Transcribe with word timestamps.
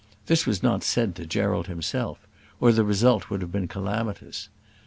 This 0.25 0.47
was 0.47 0.63
not 0.63 0.81
said 0.81 1.13
to 1.15 1.27
Gerald 1.27 1.67
himself; 1.67 2.25
or 2.59 2.71
the 2.71 2.83
result 2.83 3.29
would 3.29 3.43
have 3.43 3.51
been 3.51 3.67
calamitous. 3.67 4.49